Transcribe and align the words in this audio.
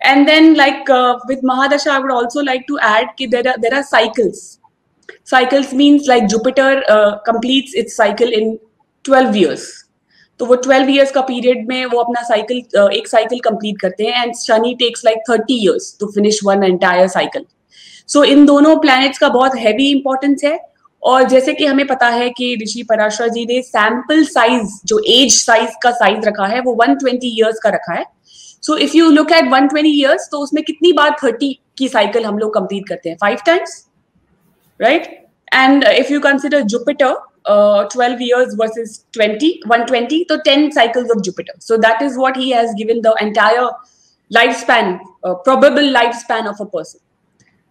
and 0.00 0.26
then 0.26 0.54
like 0.54 0.88
uh, 0.90 1.18
with 1.28 1.42
mahadasha 1.42 1.88
i 1.88 1.98
would 1.98 2.10
also 2.10 2.40
like 2.40 2.66
to 2.66 2.78
add 2.78 3.08
ki 3.18 3.26
there 3.26 3.48
are 3.48 3.56
there 3.58 3.74
are 3.74 3.82
cycles. 3.82 4.58
Cycles 5.24 5.72
means 5.72 6.06
like 6.06 6.28
jupiter 6.28 6.82
uh, 6.88 7.18
completes 7.18 7.74
its 7.74 7.94
cycle 7.94 8.32
in 8.32 8.58
12 9.04 9.36
years. 9.36 9.68
तो 10.40 10.46
वो 10.46 10.56
12 10.56 10.88
years 10.90 11.10
का 11.10 11.20
period 11.20 11.66
में 11.68 11.86
वो 11.86 11.98
अपना 11.98 12.22
cycle 12.22 12.62
uh, 12.78 12.90
एक 12.92 13.08
cycle 13.08 13.38
complete 13.38 13.80
करते 13.80 14.04
हैं 14.04 14.22
and 14.22 14.34
Shani 14.34 14.74
takes 14.74 15.04
like 15.04 15.18
30 15.30 15.50
years 15.50 15.96
to 16.00 16.06
finish 16.06 16.38
one 16.44 16.62
entire 16.64 17.08
cycle 17.08 17.44
so 18.08 18.24
in 18.24 18.46
दोनों 18.46 18.76
प्लैनेट्स 18.76 19.18
का 19.18 19.28
बहुत 19.28 19.56
हैवी 19.56 19.90
इंपॉर्टेंस 19.90 20.44
है 20.44 20.58
और 21.02 21.28
जैसे 21.28 21.54
कि 21.54 21.66
हमें 21.66 21.86
पता 21.86 22.06
है 22.06 22.30
कि 22.30 22.54
ऋषि 22.62 22.82
पराशर 22.82 23.28
जी 23.28 23.44
ने 23.46 23.60
सैंपल 23.62 24.24
साइज़ 24.24 24.80
जो 24.84 25.00
एज 25.08 25.32
साइज़ 25.32 25.70
का 25.82 25.90
साइज़ 25.90 26.26
रखा 26.28 26.46
है 26.46 26.60
वो 26.60 26.76
120 26.84 27.18
इयर्स 27.24 27.58
का 27.58 27.70
रखा 27.70 27.94
है। 27.94 28.04
So 28.62 28.76
if 28.76 28.96
you 28.96 29.10
look 29.10 29.32
at 29.32 29.44
120 29.44 29.84
years 29.86 30.28
तो 30.32 30.38
उसमें 30.38 30.62
कितनी 30.64 30.92
बार 30.92 31.16
30 31.24 31.54
की 31.78 31.88
साइकिल 31.88 32.24
हम 32.24 32.38
लोग 32.38 32.54
कंप्लीट 32.54 32.88
करते 32.88 33.08
हैं? 33.08 33.16
Five 33.20 33.38
times 33.46 33.84
right 34.80 35.06
and 35.54 35.84
if 35.84 36.12
you 36.12 36.20
consider 36.20 36.60
Jupiter 36.74 37.14
twelve 37.92 38.22
years 38.22 38.54
versus 38.60 38.98
twenty 39.12 39.60
one 39.68 39.84
twenty 39.84 40.24
तो 40.24 40.36
ten 40.36 40.70
cycles 40.70 41.10
of 41.10 41.20
Jupiter 41.20 41.60
so 41.60 41.76
that 41.76 42.02
is 42.02 42.18
what 42.18 42.36
he 42.36 42.50
has 42.50 42.74
given 42.74 43.00
the 43.00 43.14
entire 43.22 43.70
life 44.30 44.56
span 44.56 44.98
probable 45.26 45.90
life 45.92 46.14
span 46.14 46.46
of 46.46 46.62
a 46.62 46.64
person 46.64 46.98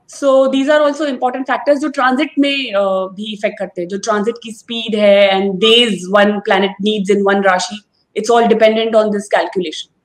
so 0.10 0.48
these 0.48 0.70
are 0.70 0.82
also 0.82 1.06
important 1.06 1.46
factors 1.48 1.80
जो 1.80 1.90
transit 1.90 2.32
में 2.40 2.50
uh, 2.50 3.16
भी 3.16 3.34
effect 3.34 3.60
करते 3.60 3.82
हैं. 3.82 3.88
जो 3.88 3.98
transit 3.98 4.36
की 4.44 4.52
speed 4.52 4.96
है 4.96 5.38
and 5.38 5.54
days 5.60 6.06
one 6.12 6.40
planet 6.40 6.76
needs 6.82 7.12
in 7.12 7.22
one 7.24 7.44
rashi 7.44 7.82
it's 8.16 8.32
all 8.32 8.46
dependent 8.46 8.96
on 8.96 9.12
this 9.12 9.28
calculation 9.28 9.96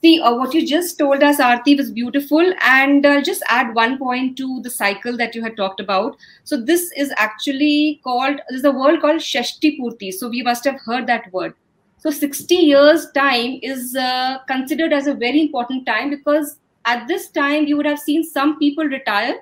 See, 0.00 0.20
uh, 0.20 0.32
what 0.34 0.54
you 0.54 0.64
just 0.64 0.96
told 0.96 1.24
us, 1.24 1.38
Aarti, 1.38 1.76
was 1.76 1.90
beautiful. 1.90 2.52
And 2.62 3.04
I'll 3.04 3.18
uh, 3.18 3.22
just 3.22 3.42
add 3.48 3.74
one 3.74 3.98
point 3.98 4.36
to 4.38 4.60
the 4.62 4.70
cycle 4.70 5.16
that 5.16 5.34
you 5.34 5.42
had 5.42 5.56
talked 5.56 5.80
about. 5.80 6.16
So 6.44 6.56
this 6.56 6.92
is 6.96 7.12
actually 7.16 8.00
called, 8.04 8.40
there's 8.48 8.64
a 8.64 8.70
word 8.70 9.00
called 9.00 9.20
Shashti 9.20 9.76
Purti. 9.78 10.12
So 10.12 10.28
we 10.28 10.42
must 10.42 10.64
have 10.64 10.80
heard 10.80 11.08
that 11.08 11.32
word. 11.32 11.54
So 11.98 12.10
60 12.10 12.54
years 12.54 13.10
time 13.10 13.58
is 13.60 13.96
uh, 13.96 14.38
considered 14.46 14.92
as 14.92 15.08
a 15.08 15.14
very 15.14 15.40
important 15.40 15.84
time 15.84 16.10
because 16.10 16.58
at 16.84 17.08
this 17.08 17.28
time 17.30 17.66
you 17.66 17.76
would 17.76 17.86
have 17.86 17.98
seen 17.98 18.22
some 18.22 18.56
people 18.60 18.84
retire 18.84 19.40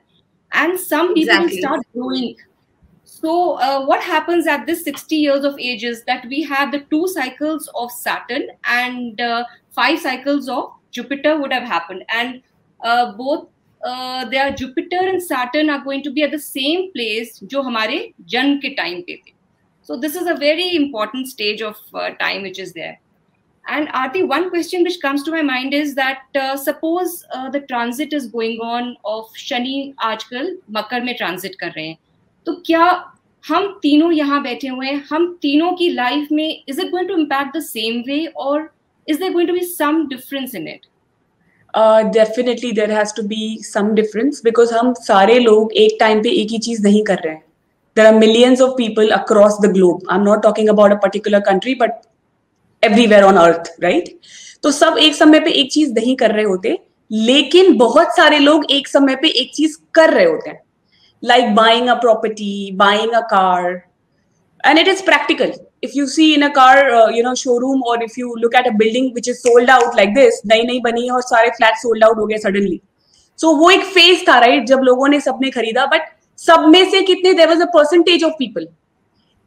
and 0.52 0.80
some 0.80 1.12
people 1.12 1.34
exactly. 1.34 1.60
start 1.60 1.86
growing. 1.92 2.34
So, 3.20 3.54
uh, 3.54 3.86
what 3.86 4.02
happens 4.02 4.46
at 4.46 4.66
this 4.66 4.84
60 4.84 5.16
years 5.16 5.42
of 5.42 5.58
age 5.58 5.84
is 5.84 6.04
that 6.04 6.26
we 6.28 6.42
have 6.42 6.70
the 6.70 6.80
two 6.90 7.08
cycles 7.08 7.66
of 7.74 7.90
Saturn 7.90 8.48
and 8.64 9.18
uh, 9.18 9.44
five 9.70 10.00
cycles 10.00 10.50
of 10.50 10.72
Jupiter 10.90 11.40
would 11.40 11.50
have 11.50 11.62
happened. 11.62 12.04
And 12.10 12.42
uh, 12.84 13.12
both 13.12 13.48
uh, 13.82 14.26
their 14.26 14.52
Jupiter 14.52 14.98
and 14.98 15.22
Saturn 15.22 15.70
are 15.70 15.82
going 15.82 16.02
to 16.02 16.10
be 16.10 16.24
at 16.24 16.30
the 16.30 16.38
same 16.38 16.92
place, 16.92 17.40
jo 17.46 17.62
hamare 17.62 18.12
ke 18.12 18.76
time 18.76 19.02
pe 19.04 19.16
the. 19.24 19.34
So, 19.80 19.96
this 19.96 20.14
is 20.14 20.26
a 20.26 20.34
very 20.34 20.76
important 20.76 21.28
stage 21.28 21.62
of 21.62 21.80
uh, 21.94 22.10
time 22.20 22.42
which 22.42 22.58
is 22.58 22.74
there. 22.74 23.00
And 23.66 23.88
Aarti, 23.88 24.28
one 24.28 24.50
question 24.50 24.82
which 24.82 25.00
comes 25.00 25.22
to 25.22 25.30
my 25.30 25.40
mind 25.40 25.72
is 25.72 25.94
that 25.94 26.24
uh, 26.38 26.54
suppose 26.54 27.24
the 27.52 27.64
transit 27.66 28.12
is 28.12 28.26
going 28.26 28.58
on 28.60 28.96
of 29.06 29.30
Shani, 29.32 29.94
aajkal 29.94 30.58
Makar 30.68 31.00
mein 31.00 31.16
transit 31.16 31.58
kar 31.58 31.70
rahe. 31.70 31.96
तो 32.46 32.52
क्या 32.66 32.84
हम 33.44 33.66
तीनों 33.82 34.10
यहाँ 34.12 34.42
बैठे 34.42 34.68
हुए 34.68 34.86
हैं? 34.86 35.02
हम 35.10 35.26
तीनों 35.42 35.72
की 35.72 35.88
लाइफ 35.90 36.28
में 36.32 36.62
is 36.68 36.80
it 36.80 36.90
going 36.90 37.08
to 37.08 37.14
impact 37.14 37.56
the 37.56 37.60
same 37.62 38.02
way 38.06 38.24
और 38.26 38.68
is 39.06 39.18
there 39.20 39.32
going 39.32 39.48
to 39.48 39.54
be 39.54 39.64
some 39.66 40.06
difference 40.08 40.54
in 40.54 40.68
it 40.68 40.86
definitely 42.12 42.70
there 42.72 42.90
has 42.90 43.14
to 43.16 43.22
be 43.28 43.58
some 43.62 43.92
difference 43.94 44.40
because 44.44 44.74
हम 44.74 44.92
सारे 45.00 45.38
लोग 45.38 45.72
एक 45.76 45.96
टाइम 46.00 46.22
पे 46.22 46.30
एक 46.40 46.50
ही 46.50 46.58
चीज़ 46.58 46.82
नहीं 46.82 47.02
कर 47.04 47.18
रहे 47.24 47.34
हैं। 47.34 47.44
There 47.96 48.06
are 48.06 48.14
millions 48.14 48.60
of 48.60 48.72
people 48.76 49.10
across 49.12 49.58
the 49.62 49.72
globe 49.72 50.02
I 50.10 50.18
am 50.18 50.24
not 50.24 50.42
talking 50.42 50.68
about 50.68 50.92
a 50.92 50.96
particular 51.02 51.40
country 51.46 51.74
but 51.74 51.90
everywhere 52.82 53.22
on 53.24 53.36
earth 53.36 53.74
right 53.82 54.18
तो 54.62 54.70
सब 54.72 54.96
एक 54.98 55.14
समय 55.14 55.40
पे 55.40 55.50
एक 55.52 55.72
चीज़ 55.72 55.92
नहीं 55.94 56.16
कर 56.16 56.30
रहे 56.30 56.44
होते, 56.44 56.78
लेकिन 57.10 57.76
बहुत 57.78 58.16
सारे 58.16 58.38
लोग 58.38 58.70
एक 58.72 58.88
समय 58.88 59.16
पे 59.16 59.28
एक 59.40 59.52
चीज़ 59.54 59.76
कर 59.94 60.12
रहे 60.14 60.24
होते 60.24 60.50
हैं। 60.50 60.60
like 61.25 61.53
buying 61.55 61.89
a 61.89 61.93
property 62.01 62.71
buying 62.77 63.11
a 63.13 63.19
car 63.31 63.81
and 64.63 64.79
it 64.79 64.87
is 64.87 65.05
practical 65.05 65.53
if 65.83 65.95
you 65.95 66.07
see 66.07 66.33
in 66.35 66.43
a 66.43 66.49
car 66.51 66.89
uh, 66.91 67.09
you 67.09 67.23
know 67.23 67.33
showroom 67.33 67.81
or 67.83 68.01
if 68.03 68.17
you 68.17 68.33
look 68.35 68.55
at 68.55 68.67
a 68.67 68.71
building 68.71 69.11
which 69.13 69.27
is 69.27 69.41
sold 69.41 69.69
out 69.69 69.95
like 69.99 70.11
this 70.17 70.35
नई 70.47 70.63
नई 70.63 70.79
बनी 70.79 71.05
है 71.05 71.11
और 71.11 71.21
सारे 71.21 71.49
flat 71.51 71.77
sold 71.77 72.03
out 72.03 72.17
हो 72.17 72.25
गए 72.25 72.37
suddenly 72.37 72.79
सो 73.39 73.47
so, 73.47 73.57
वो 73.59 73.69
एक 73.71 73.83
फेज 73.93 74.27
था 74.27 74.37
राइट 74.39 74.65
जब 74.67 74.81
लोगों 74.83 75.07
ने 75.07 75.19
सबने 75.21 75.49
खरीदा 75.51 75.85
बट 75.93 76.11
सब 76.39 76.65
में 76.67 76.83
से 76.91 77.01
कितने 77.03 77.33
there 77.33 77.47
was 77.49 77.61
a 77.61 77.65
percentage 77.73 78.23
of 78.23 78.35
people 78.39 78.67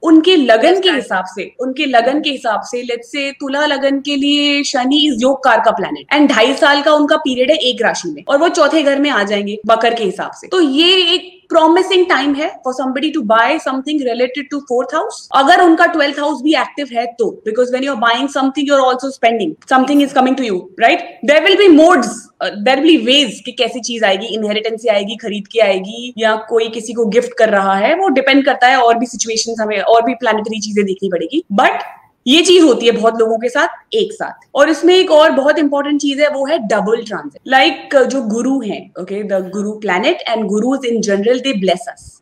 उनके 0.03 0.35
लगन 0.35 0.79
के 0.79 0.89
हिसाब 0.89 1.25
से 1.25 1.51
उनके 1.59 1.85
लगन 1.85 2.21
के 2.21 2.29
हिसाब 2.29 2.61
से 2.61 2.81
लेट 2.81 3.03
से 3.03 3.31
तुला 3.39 3.65
लगन 3.65 3.99
के 3.99 4.15
लिए 4.15 4.63
शनि 4.63 5.05
इज़ 5.07 5.21
योग 5.21 5.43
कार 5.43 5.61
का 5.65 5.71
प्लेनेट 5.71 6.13
एंड 6.13 6.29
ढाई 6.29 6.53
साल 6.53 6.81
का 6.81 6.93
उनका 6.93 7.17
पीरियड 7.17 7.51
है 7.51 7.57
एक 7.69 7.81
राशि 7.81 8.11
में 8.11 8.23
और 8.29 8.37
वो 8.37 8.49
चौथे 8.49 8.83
घर 8.83 8.99
में 8.99 9.09
आ 9.09 9.23
जाएँगे 9.23 9.59
बकर 9.65 9.93
के 9.93 10.03
हिसाब 10.03 10.31
से. 10.31 10.47
तो 10.47 10.61
ये 10.61 10.95
एक 11.13 11.35
प्रॉमिसिंग 11.49 12.05
टाइम 12.05 12.33
है 12.35 12.47
for 12.65 12.73
somebody 12.73 13.09
to 13.11 13.21
buy 13.21 13.57
something 13.59 14.01
related 14.01 14.49
to 14.51 14.59
fourth 14.59 14.93
house 14.95 15.27
अगर 15.35 15.61
उनका 15.61 15.85
ट्वेल्थ 15.85 16.19
हाउस 16.19 16.41
भी 16.41 16.53
एक्टिव 16.55 16.87
है 16.93 17.05
तो 17.19 17.29
because 17.45 17.71
when 17.73 17.83
you 17.83 17.91
are 17.91 17.99
buying 17.99 18.29
something 18.29 18.69
you're 18.69 18.79
also 18.79 19.09
spending 19.11 19.53
something 19.69 20.01
is 20.01 20.13
coming 20.13 20.35
to 20.35 20.43
you 20.43 20.57
right 20.79 21.19
there 21.25 21.43
will 21.43 21.57
be 21.57 21.67
mode 21.67 22.05
there 22.43 22.81
will 22.81 23.05
be 23.05 23.41
ways 23.45 23.51
कैसी 23.51 23.79
चीज़ 23.79 24.05
आएगी 24.05 24.27
इनहेरिटेंसी 24.35 24.87
आएगी 24.87 25.15
खरीद 25.15 25.47
के 25.47 25.59
आएगी 25.59 26.13
या 26.17 26.35
कोई 26.49 26.67
किसी 26.69 26.93
को 26.93 27.05
गिफ्ट 27.15 27.33
कर 27.37 27.49
रहा 27.49 27.75
है 27.75 27.93
वो 27.95 28.09
डिपेंड 28.09 28.45
करता 28.45 28.67
है 28.67 28.77
और 28.77 28.97
भी 28.97 29.05
सिचुएशन 29.05 29.61
हमें 29.61 29.79
और 29.89 30.05
भी 30.05 30.13
प्लानिटरी 30.15 30.59
चीज़ें 30.59 30.85
देखनी 30.85 31.09
पड़ेगी। 31.09 31.43
बट 31.53 31.81
ये 32.25 32.41
चीज़ 32.43 32.63
होती 32.63 32.85
है 32.85 32.91
बहुत 32.91 33.19
लोगों 33.19 33.37
के 33.37 33.49
साथ 33.49 33.95
एक 33.95 34.11
साथ। 34.13 34.47
और 34.55 34.69
इसमें 34.69 34.93
एक 34.95 35.11
और 35.11 35.31
बहुत 35.31 35.59
इंपॉर्टेंट 35.59 36.01
चीज़ 36.01 36.21
है, 36.21 36.29
वो 36.29 36.45
है 36.45 36.57
डबल 36.67 37.03
ट्रांजिट 37.03 37.41
लाइक 37.47 37.95
जो 38.05 38.21
गुरु 38.27 38.59
हैं 38.61 38.81
okay 39.01 39.23
the 39.25 39.39
Guru 39.53 39.71
planet 39.79 40.23
and 40.27 40.45
gurus 40.47 40.85
in 40.85 41.01
general 41.01 41.39
they 41.39 41.53
bless 41.59 41.85
us 41.89 42.15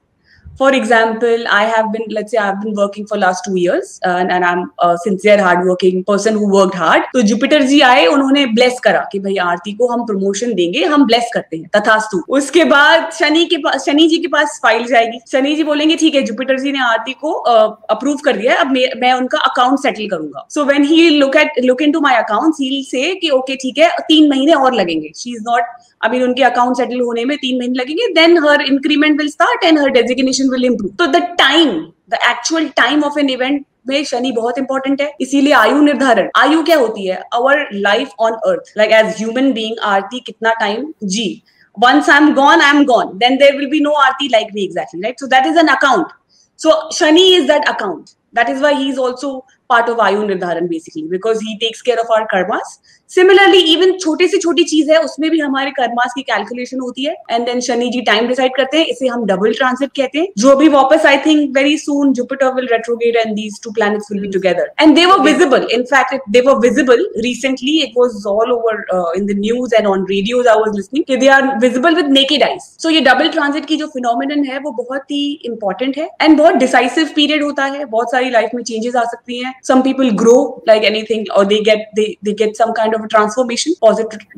for 0.60 0.72
example 0.74 1.48
i 1.56 1.64
have 1.72 1.92
been 1.94 2.06
let's 2.18 2.32
say 2.34 2.38
i've 2.44 2.62
been 2.62 2.76
working 2.78 3.06
for 3.10 3.18
last 3.18 3.44
two 3.46 3.56
years 3.56 4.00
uh, 4.06 4.16
and, 4.22 4.32
and 4.32 4.46
i'm 4.46 4.62
a 4.80 4.98
sincere 5.00 5.42
hard 5.42 5.60
person 6.08 6.34
who 6.34 6.48
worked 6.54 6.76
hard. 6.76 7.04
तो 7.14 7.22
Jupiter 7.22 7.64
ji 7.64 7.80
आए 7.82 8.06
उन्होंने 8.06 8.46
bless 8.54 8.80
करा 8.84 9.00
कि 9.12 9.20
भाई 9.20 9.36
आरती 9.44 9.74
को 9.74 9.88
हम 9.88 10.06
promotion 10.06 10.54
देंगे 10.54 10.84
हम 10.86 11.06
ब्लेस 11.08 11.30
करते 11.34 11.58
हैं 11.58 11.70
तथास्तु। 11.76 12.22
उसके 12.38 12.64
बाद 12.66 13.10
शनि 13.20 13.46
के 13.46 13.58
पास 13.58 13.86
शनि 13.86 14.08
जी 14.08 14.18
के 14.18 14.28
पास 14.28 14.60
फ़ाइल 14.64 14.86
जाएगी। 14.88 15.20
शनि 15.32 15.56
जी 15.56 15.64
बोलेंगे 15.64 15.96
ठीक 15.96 16.16
है 16.16 16.22
जुपिटर 16.24 16.60
जी 16.60 16.72
ने 16.72 16.80
आरती 16.84 17.14
को 17.14 17.32
अप्रूव 17.32 18.16
uh, 18.16 18.24
कर 18.26 18.38
दिया 18.38 18.56
अब 18.56 18.72
मैं, 18.72 18.90
मैं 19.02 19.14
उनका 19.14 19.40
अकाउंट 19.50 19.80
सेटल 19.80 20.08
करूँगा। 20.10 20.46
So 20.54 20.66
when 20.66 20.84
he 20.84 21.10
look 21.10 21.36
at 21.36 21.60
look 21.66 21.82
into 21.92 22.02
my 22.02 22.16
account 22.16 22.56
he 22.62 22.84
says 22.92 23.14
कि 23.22 23.30
ओके 23.40 23.56
ठीक 23.56 23.78
है 23.78 23.90
तीन 24.08 24.30
महीने 24.30 24.54
और 24.54 24.74
लगेंगे। 24.74 25.12
शी 25.18 25.32
इज़ 25.32 25.44
नॉट 25.50 25.76
अभी 26.06 26.22
उनके 26.24 26.44
अकाउंट 26.44 26.78
सेटल 26.78 27.00
होने 27.02 27.26
में 27.26 27.36
तीन 27.38 27.58
महीने 27.60 27.80
लगेंगे 27.80 28.08
then 28.14 28.38
her 28.48 28.62
increment 28.62 29.18
will 29.22 29.30
start 29.30 29.64
and 29.64 29.80
her 29.80 29.90
designation 29.92 30.47
will 30.50 30.66
improve 30.66 30.92
तो 31.00 31.08
the 31.12 31.22
time 31.40 31.76
the 32.10 32.20
actual 32.30 32.68
time 32.78 33.04
of 33.04 33.20
an 33.20 33.30
event 33.30 33.66
में 33.88 34.04
शनि 34.06 34.32
बहुत 34.32 34.58
इंपॉर्टेंट 34.58 35.02
है 35.02 35.12
इसीलिए 35.22 35.54
आयु 35.54 35.82
निर्धारण 35.82 36.30
आयु 36.38 36.64
क्या 36.64 36.78
होती 36.78 37.08
है 37.08 37.22
our 37.34 37.68
life 37.74 38.12
on 38.20 38.34
earth 38.48 38.74
like 38.78 38.92
as 38.94 39.14
human 39.18 39.52
being 39.54 39.80
आरती 39.92 40.20
कितना 40.26 40.54
टाइम 40.60 40.94
जी 41.16 41.30
once 41.78 42.08
i'm 42.10 42.30
gone 42.34 42.62
i'm 42.68 42.86
gone 42.86 43.18
then 43.20 43.38
there 43.38 43.56
will 43.56 43.70
be 43.70 43.80
no 43.80 43.92
aarti 44.04 44.30
like 44.36 44.54
me 44.54 44.64
exactly 44.68 45.02
right 45.02 45.20
so 45.20 45.28
that 45.28 45.46
is 45.46 45.60
an 45.64 45.70
account 45.70 46.14
so 46.60 46.72
shani 47.00 47.26
is 47.34 47.46
that 47.48 47.68
account 47.70 48.16
that 48.34 48.50
is 48.50 48.62
why 48.62 48.74
he 48.74 48.90
is 48.90 48.98
also 48.98 49.30
part 49.72 49.90
of 49.90 50.02
आयु 50.02 50.24
निर्धारण 50.28 50.68
basically 50.68 51.08
because 51.10 51.40
he 51.40 51.56
takes 51.58 51.82
care 51.82 51.98
of 52.00 52.14
our 52.14 52.28
karmas. 52.34 52.78
Similarly 53.10 53.60
even 53.74 53.92
छोटे 53.98 54.28
से 54.28 54.38
छोटी 54.38 54.64
चीज़ 54.64 54.90
है, 54.92 54.98
उसमें 55.00 55.30
भी 55.32 55.40
हमारे 55.40 55.72
karmas 55.72 56.14
की 56.16 56.22
कैलकुलेशन 56.22 56.80
होती 56.80 57.04
है 57.06 57.14
and 57.32 57.46
then 57.46 57.60
Shani 57.68 57.90
ji 57.90 58.02
time 58.08 58.28
decide 58.28 58.56
करते 58.56 58.78
हैं, 58.78 58.86
इसे 58.86 59.08
हम 59.08 59.24
डबल 59.26 59.54
ट्रांसिट 59.54 59.90
कहते 59.98 60.20
हैं, 60.20 60.28
जो 60.38 60.56
भी 60.56 60.68
वापस 60.70 61.06
I 61.06 61.18
think 61.26 61.56
very 61.58 61.78
soon 61.78 62.12
Jupiter 62.14 62.54
will 62.54 62.68
retrograde 62.72 63.16
and 63.18 63.34
these 63.36 63.60
two 63.64 63.72
planets 63.72 64.12
will 64.12 64.22
be 64.22 64.28
together 64.32 64.72
and 64.82 64.96
they 64.96 65.06
were 65.06 65.22
visible 65.22 65.68
in 65.74 65.84
fact 65.94 66.30
they 66.30 66.42
were 66.48 66.58
visible 66.68 67.06
recently 67.26 67.78
it 67.84 67.94
was 67.98 68.26
all 68.28 68.52
over 68.54 68.84
in 69.18 69.26
the 69.26 69.38
news 69.40 69.76
and 69.76 69.88
on 69.88 70.06
radios 70.10 70.48
I 70.48 70.60
was 70.60 70.76
listening 70.76 71.18
they 71.20 71.28
are 71.38 71.48
visible 71.60 71.96
with 71.96 72.10
naked 72.12 72.44
eyes 72.44 72.68
so 72.84 72.90
ये 72.90 73.02
double 73.02 73.30
transit 73.30 73.66
की 73.66 73.78
जो 73.78 73.88
phenomenon 73.94 74.44
है, 74.44 74.60
वो 74.60 74.72
बहुत 74.74 75.12
ही 75.12 75.24
important 75.46 75.98
है 75.98 76.10
and 76.22 76.38
बहुत 76.38 76.56
decisive 76.56 77.10
period 77.16 77.44
होता 77.44 77.66
है। 77.66 77.86
बहुत 77.88 78.12
सारी 78.12 78.30
लाइफ 78.30 78.50
में 78.56 78.64
चेंजेस 78.64 78.96
आ 78.96 79.04
सकती 79.06 79.44
हैं। 79.44 79.54
Some 79.64 79.82
people 79.82 80.10
grow 80.18 80.36
like 80.68 80.84
anything 80.84 81.26
और 81.32 81.46
they 81.46 81.60
get 81.62 81.90
they 81.96 82.32
get 82.34 82.56
some 82.56 82.72
kind 82.72 82.96
of 82.96 83.06
transformation 83.08 83.74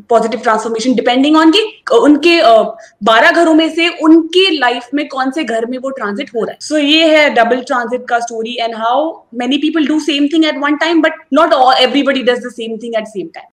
positive 0.09 0.39
transformation 0.39 0.93
depending 0.93 1.37
on 1.37 1.51
की 1.51 1.61
उनके 1.97 2.37
बारह 3.03 3.31
घरों 3.31 3.53
में 3.53 3.67
से 3.75 3.87
उनके 4.03 4.49
लाइफ 4.49 4.89
में 4.93 5.07
कौन 5.07 5.31
से 5.31 5.43
घर 5.43 5.65
में 5.65 5.77
वो 5.77 5.89
ट्रांजिट 5.89 6.29
हो 6.35 6.43
रहा 6.43 6.51
है। 6.51 6.57
सो 6.61 6.75
so, 6.75 6.83
ये 6.83 7.15
है 7.15 7.29
डबल 7.35 7.61
ट्रांजिट 7.61 8.07
का 8.09 8.19
story 8.19 8.57
and 8.61 8.75
how 8.75 9.11
many 9.33 9.57
people 9.57 9.87
do 9.87 9.99
same 9.99 10.27
thing 10.27 10.45
at 10.45 10.57
one 10.57 10.75
time 10.77 11.01
but 11.01 11.21
not 11.33 11.53
everybody 11.79 12.23
does 12.23 12.45
the 12.45 12.51
same 12.51 12.77
thing 12.77 12.95
at 12.95 13.07
same 13.07 13.27
time 13.27 13.47